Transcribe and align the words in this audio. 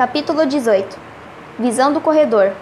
Capítulo 0.00 0.46
18 0.46 0.96
Visão 1.58 1.92
do 1.92 2.00
corredor 2.00 2.54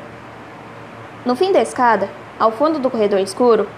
No 1.24 1.36
fim 1.36 1.52
da 1.52 1.62
escada, 1.62 2.10
ao 2.36 2.50
fundo 2.50 2.80
do 2.80 2.90
corredor 2.90 3.20
escuro, 3.20 3.68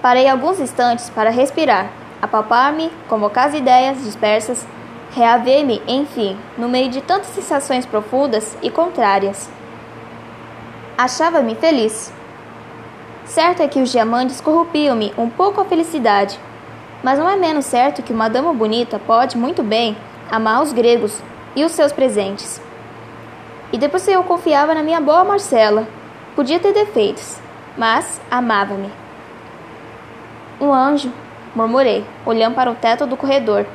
parei 0.00 0.26
alguns 0.26 0.58
instantes 0.58 1.10
para 1.10 1.28
respirar, 1.28 1.90
apalpar-me, 2.22 2.90
convocar 3.10 3.48
as 3.48 3.54
ideias 3.54 4.02
dispersas, 4.02 4.66
reaver-me, 5.14 5.82
enfim, 5.86 6.34
no 6.56 6.66
meio 6.66 6.88
de 6.88 7.02
tantas 7.02 7.26
sensações 7.34 7.84
profundas 7.84 8.56
e 8.62 8.70
contrárias. 8.70 9.50
Achava-me 10.96 11.54
feliz. 11.56 12.10
Certo 13.26 13.62
é 13.62 13.68
que 13.68 13.82
os 13.82 13.92
diamantes 13.92 14.40
corrompiam-me 14.40 15.12
um 15.18 15.28
pouco 15.28 15.60
a 15.60 15.66
felicidade, 15.66 16.40
mas 17.02 17.18
não 17.18 17.28
é 17.28 17.36
menos 17.36 17.66
certo 17.66 18.02
que 18.02 18.14
uma 18.14 18.30
dama 18.30 18.54
bonita 18.54 18.98
pode 18.98 19.36
muito 19.36 19.62
bem 19.62 19.94
amar 20.30 20.62
os 20.62 20.72
gregos 20.72 21.22
e 21.54 21.62
os 21.66 21.72
seus 21.72 21.92
presentes. 21.92 22.69
E 23.72 23.78
depois 23.78 24.06
eu 24.08 24.22
confiava 24.24 24.74
na 24.74 24.82
minha 24.82 25.00
boa 25.00 25.24
Marcela. 25.24 25.86
Podia 26.34 26.58
ter 26.58 26.72
defeitos, 26.72 27.38
mas 27.76 28.20
amava-me. 28.30 28.90
Um 30.60 30.72
anjo, 30.74 31.12
murmurei, 31.54 32.04
olhando 32.26 32.54
para 32.54 32.70
o 32.70 32.74
teto 32.74 33.06
do 33.06 33.16
corredor. 33.16 33.66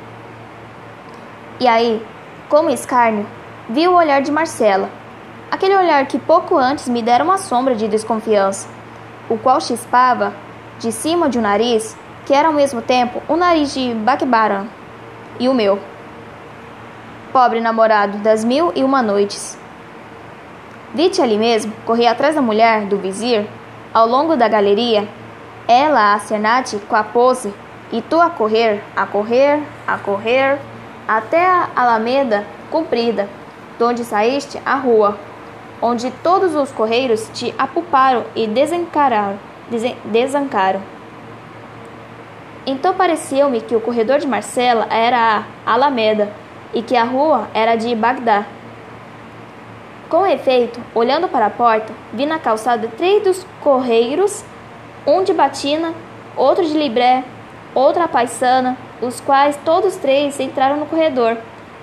E 1.58 1.66
aí, 1.66 2.04
como 2.48 2.70
escárnio, 2.70 3.26
vi 3.68 3.88
o 3.88 3.94
olhar 3.94 4.20
de 4.20 4.30
Marcela. 4.30 4.90
Aquele 5.50 5.76
olhar 5.76 6.04
que 6.06 6.18
pouco 6.18 6.56
antes 6.56 6.88
me 6.88 7.00
dera 7.00 7.24
uma 7.24 7.38
sombra 7.38 7.74
de 7.74 7.88
desconfiança, 7.88 8.68
o 9.28 9.38
qual 9.38 9.60
chispava 9.60 10.34
de 10.78 10.92
cima 10.92 11.28
de 11.28 11.38
um 11.38 11.42
nariz 11.42 11.96
que 12.26 12.34
era 12.34 12.48
ao 12.48 12.54
mesmo 12.54 12.82
tempo 12.82 13.22
o 13.28 13.36
nariz 13.36 13.72
de 13.72 13.94
Bakbaran 13.94 14.66
e 15.38 15.48
o 15.48 15.54
meu. 15.54 15.78
Pobre 17.32 17.60
namorado 17.60 18.18
das 18.18 18.44
mil 18.44 18.72
e 18.74 18.82
uma 18.82 19.02
noites. 19.02 19.56
Vi-te 20.96 21.20
ali 21.20 21.36
mesmo, 21.36 21.74
corri 21.84 22.06
atrás 22.06 22.34
da 22.34 22.40
mulher, 22.40 22.86
do 22.86 22.96
vizir, 22.96 23.46
ao 23.92 24.08
longo 24.08 24.34
da 24.34 24.48
galeria, 24.48 25.06
ela 25.68 26.00
a 26.00 26.14
acernar-te 26.14 26.78
com 26.78 26.96
a 26.96 27.04
pose, 27.04 27.52
e 27.92 28.00
tu 28.00 28.18
a 28.18 28.30
correr, 28.30 28.82
a 28.96 29.04
correr, 29.04 29.62
a 29.86 29.98
correr, 29.98 30.58
até 31.06 31.44
a 31.44 31.68
alameda 31.76 32.46
comprida, 32.70 33.28
donde 33.78 34.06
saíste 34.06 34.58
à 34.64 34.76
rua, 34.76 35.18
onde 35.82 36.10
todos 36.22 36.54
os 36.54 36.72
correiros 36.72 37.28
te 37.34 37.54
apuparam 37.58 38.24
e 38.34 38.46
desencararam, 38.46 39.38
desancaram. 40.06 40.80
Então 42.64 42.94
pareceu-me 42.94 43.60
que 43.60 43.76
o 43.76 43.82
corredor 43.82 44.18
de 44.18 44.26
Marcela 44.26 44.86
era 44.88 45.44
a 45.66 45.74
Alameda 45.74 46.32
e 46.72 46.80
que 46.80 46.96
a 46.96 47.04
rua 47.04 47.48
era 47.52 47.76
de 47.76 47.94
Bagdá. 47.94 48.46
Com 50.08 50.24
efeito, 50.24 50.80
olhando 50.94 51.26
para 51.26 51.46
a 51.46 51.50
porta, 51.50 51.92
vi 52.12 52.26
na 52.26 52.38
calçada 52.38 52.88
três 52.96 53.24
dos 53.24 53.44
correiros, 53.60 54.44
um 55.04 55.24
de 55.24 55.32
batina, 55.32 55.92
outro 56.36 56.64
de 56.64 56.78
libré, 56.78 57.24
outra 57.74 58.06
paisana, 58.06 58.76
os 59.02 59.20
quais 59.20 59.58
todos 59.64 59.96
três 59.96 60.38
entraram 60.38 60.76
no 60.76 60.86
corredor, 60.86 61.36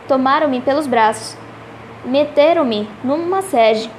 tomaram-me 0.07 0.61
pelos 0.61 0.87
braços, 0.87 1.37
meteram-me 2.05 2.87
numa 3.03 3.41
sede, 3.41 3.91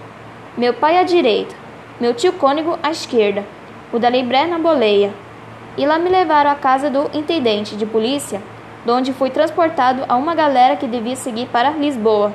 meu 0.56 0.72
pai 0.72 0.96
à 0.96 1.02
direita, 1.02 1.54
meu 2.00 2.14
tio 2.14 2.32
cônego 2.32 2.78
à 2.82 2.90
esquerda, 2.90 3.44
o 3.92 3.98
da 3.98 4.08
libré 4.08 4.46
na 4.46 4.58
boleia, 4.58 5.12
e 5.76 5.84
lá 5.84 5.98
me 5.98 6.08
levaram 6.08 6.50
à 6.50 6.54
casa 6.54 6.88
do 6.88 7.10
intendente 7.12 7.76
de 7.76 7.84
polícia, 7.84 8.40
donde 8.86 9.12
fui 9.12 9.28
transportado 9.28 10.02
a 10.08 10.16
uma 10.16 10.34
galera 10.34 10.76
que 10.76 10.86
devia 10.86 11.16
seguir 11.16 11.46
para 11.48 11.70
Lisboa. 11.70 12.32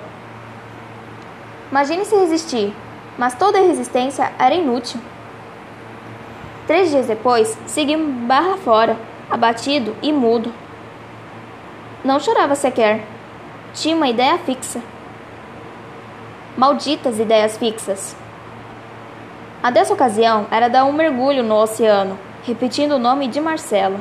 Imagine 1.71 2.03
se 2.03 2.15
resistir, 2.15 2.73
mas 3.17 3.35
toda 3.35 3.59
resistência 3.59 4.31
era 4.39 4.55
inútil. 4.55 4.99
Três 6.65 6.89
dias 6.89 7.07
depois, 7.07 7.57
segui 7.67 7.95
barra 7.97 8.57
fora, 8.57 8.97
abatido 9.29 9.95
e 10.01 10.11
mudo. 10.11 10.51
Não 12.03 12.19
chorava 12.19 12.55
sequer. 12.55 13.05
Tinha 13.73 13.95
uma 13.95 14.07
ideia 14.07 14.37
fixa. 14.37 14.81
Malditas 16.57 17.19
ideias 17.19 17.57
fixas. 17.57 18.15
A 19.61 19.69
dessa 19.69 19.93
ocasião 19.93 20.47
era 20.49 20.69
dar 20.69 20.85
um 20.85 20.93
mergulho 20.93 21.43
no 21.43 21.55
oceano, 21.55 22.17
repetindo 22.43 22.93
o 22.93 22.99
nome 22.99 23.27
de 23.27 23.39
Marcela. 23.39 23.99